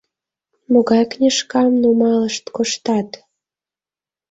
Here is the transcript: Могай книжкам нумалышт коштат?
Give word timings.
Могай 0.71 1.03
книжкам 1.11 1.71
нумалышт 1.81 2.45
коштат? 2.55 3.09